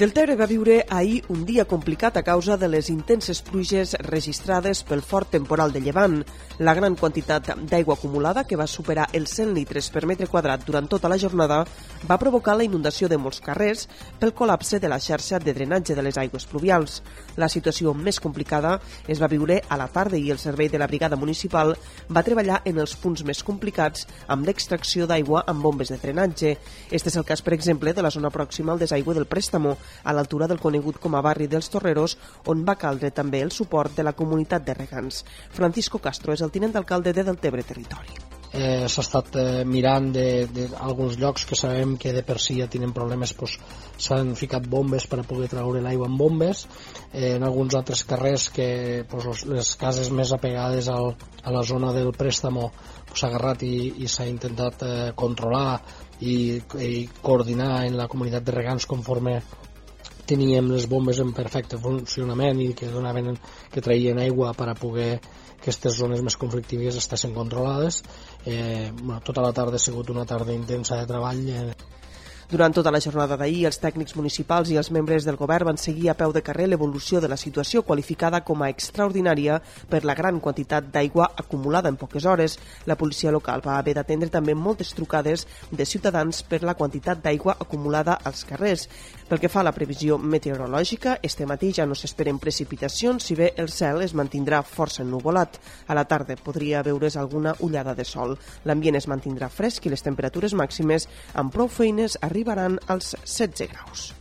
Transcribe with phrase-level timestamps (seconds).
[0.00, 5.02] Deltebre va viure ahir un dia complicat a causa de les intenses pluges registrades pel
[5.04, 6.14] fort temporal de llevant.
[6.56, 10.88] La gran quantitat d'aigua acumulada, que va superar els 100 litres per metre quadrat durant
[10.88, 11.66] tota la jornada,
[12.08, 13.90] va provocar la inundació de molts carrers
[14.22, 17.02] pel col·lapse de la xarxa de drenatge de les aigües pluvials.
[17.36, 20.88] La situació més complicada es va viure a la tarda i el servei de la
[20.88, 21.74] brigada municipal
[22.08, 26.56] va treballar en els punts més complicats amb l'extracció d'aigua amb bombes de drenatge.
[26.88, 30.14] Este és el cas, per exemple, de la zona pròxima al desaigüe del Préstamo, a
[30.16, 34.06] l'altura del conegut com a barri dels Torreros, on va caldre també el suport de
[34.06, 35.24] la comunitat de regants.
[35.50, 38.20] Francisco Castro és el tinent d'alcalde de Deltebre Territori.
[38.50, 42.90] Eh, S'ha estat eh, mirant d'alguns llocs que sabem que de per si ja tenen
[42.90, 46.64] problemes s'han pues, ficat bombes per a poder treure l'aigua amb bombes
[47.12, 51.92] eh, en alguns altres carrers que los, les cases més apegades al, a la zona
[51.94, 55.78] del préstamo s'ha pues, agarrat i, i s'ha intentat eh, controlar
[56.18, 59.38] i, i coordinar en la comunitat de regants conforme
[60.30, 63.36] teníem les bombes en perfecte funcionament i que donaven
[63.72, 68.00] que traien aigua per a poder que aquestes zones més conflictives estessin controlades.
[68.46, 71.42] Eh, bueno, tota la tarda ha sigut una tarda intensa de treball.
[71.48, 71.74] Eh,
[72.50, 76.08] durant tota la jornada d'ahir, els tècnics municipals i els membres del govern van seguir
[76.10, 80.40] a peu de carrer l'evolució de la situació qualificada com a extraordinària per la gran
[80.42, 82.58] quantitat d'aigua acumulada en poques hores.
[82.90, 87.54] La policia local va haver d'atendre també moltes trucades de ciutadans per la quantitat d'aigua
[87.60, 88.88] acumulada als carrers.
[89.30, 93.52] Pel que fa a la previsió meteorològica, este matí ja no s'esperen precipitacions, si bé
[93.62, 95.60] el cel es mantindrà força ennuvolat.
[95.86, 98.34] A la tarda podria veure's alguna ullada de sol.
[98.66, 101.06] L'ambient es mantindrà fresc i les temperatures màximes
[101.38, 104.14] amb prou feines arriben arribaran als 16 graus.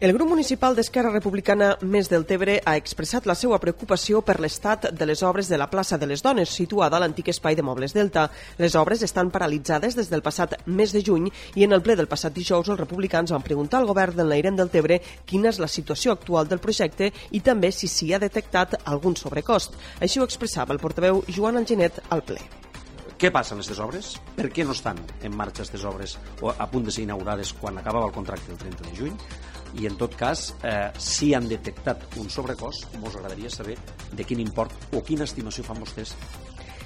[0.00, 4.90] El grup municipal d'Esquerra Republicana Més del Tebre ha expressat la seva preocupació per l'estat
[4.92, 7.94] de les obres de la plaça de les Dones, situada a l'antic espai de Mobles
[7.94, 8.26] Delta.
[8.58, 12.10] Les obres estan paralitzades des del passat mes de juny i en el ple del
[12.10, 15.70] passat dijous els republicans van preguntar al govern del Nairem del Tebre quina és la
[15.70, 19.78] situació actual del projecte i també si s'hi ha detectat algun sobrecost.
[20.00, 22.63] Així ho expressava el portaveu Joan Algenet al ple.
[23.18, 24.14] Què passa amb aquestes obres?
[24.34, 27.78] Per què no estan en marxa aquestes obres o a punt de ser inaugurades quan
[27.78, 29.18] acabava el contracte el 30 de juny?
[29.78, 33.78] I en tot cas, eh, si han detectat un sobrecost, us agradaria saber
[34.12, 36.14] de quin import o quina estimació fan vostès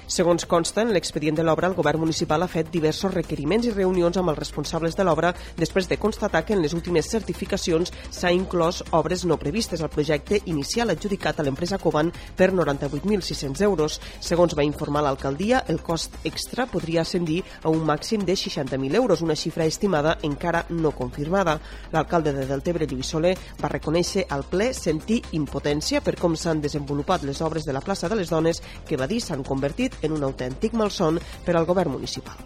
[0.09, 4.17] Segons consta en l'expedient de l'obra, el govern municipal ha fet diversos requeriments i reunions
[4.17, 8.79] amb els responsables de l'obra després de constatar que en les últimes certificacions s'ha inclòs
[8.97, 13.99] obres no previstes al projecte inicial adjudicat a l'empresa Coban per 98.600 euros.
[14.19, 19.21] Segons va informar l'alcaldia, el cost extra podria ascendir a un màxim de 60.000 euros,
[19.21, 21.59] una xifra estimada encara no confirmada.
[21.93, 27.29] L'alcalde de Deltebre, Lluís Soler, va reconèixer al ple sentir impotència per com s'han desenvolupat
[27.29, 30.25] les obres de la plaça de les Dones, que va dir s'han convertit en un
[30.27, 32.37] autèntic malson per al govern municipal.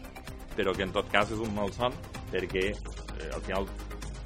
[0.58, 1.96] Però que en tot cas és un malson
[2.32, 3.68] perquè eh, al final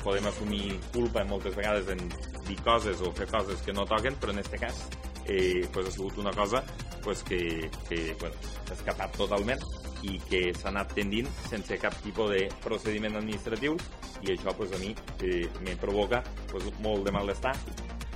[0.04, 2.04] podem assumir culpa moltes vegades en
[2.48, 4.86] dir coses o fer coses que no toquen, però en aquest cas
[5.28, 6.64] eh, pues ha sigut una cosa
[7.04, 8.36] pues, que, que bueno,
[8.68, 9.62] s'ha escapat totalment
[10.08, 13.78] i que s'ha anat tendint sense cap tipus de procediment administratiu
[14.24, 17.56] i això pues, a mi eh, me provoca pues, molt de malestar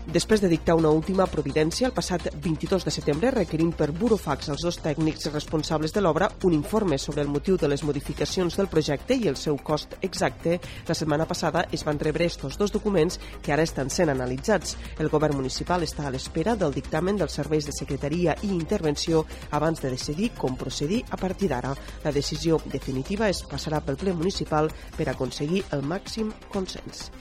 [0.07, 4.63] Després de dictar una última providència el passat 22 de setembre, requerint per burofax als
[4.65, 9.13] dos tècnics responsables de l'obra un informe sobre el motiu de les modificacions del projecte
[9.13, 10.57] i el seu cost exacte,
[10.87, 14.75] la setmana passada es van rebre estos dos documents que ara estan sent analitzats.
[14.97, 19.85] El govern municipal està a l'espera del dictamen dels serveis de secretaria i intervenció abans
[19.85, 21.75] de decidir com procedir a partir d'ara.
[22.03, 27.11] La decisió definitiva es passarà pel ple municipal per aconseguir el màxim consens.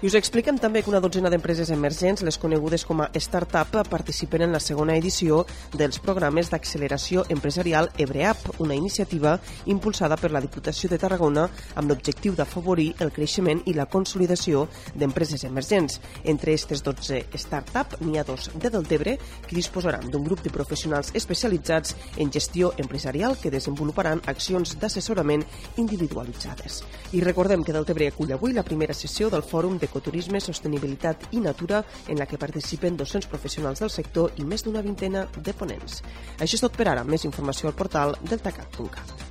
[0.00, 4.46] I us expliquem també que una dotzena d'empreses emergents, les conegudes com a Startup, participen
[4.46, 5.42] en la segona edició
[5.76, 9.34] dels programes d'acceleració empresarial EBREAP, una iniciativa
[9.68, 11.44] impulsada per la Diputació de Tarragona
[11.76, 14.62] amb l'objectiu d'afavorir el creixement i la consolidació
[14.94, 16.00] d'empreses emergents.
[16.24, 21.12] Entre aquestes 12 Startup n'hi ha dos de Deltebre que disposaran d'un grup de professionals
[21.12, 25.44] especialitzats en gestió empresarial que desenvoluparan accions d'assessorament
[25.76, 26.80] individualitzades.
[27.12, 31.40] I recordem que Deltebre acull avui la primera sessió del Fòrum de d'ecoturisme, sostenibilitat i
[31.42, 36.02] natura, en la que participen 200 professionals del sector i més d'una vintena de ponents.
[36.38, 37.04] Això és tot per ara.
[37.04, 39.30] Més informació al portal deltacat.cat.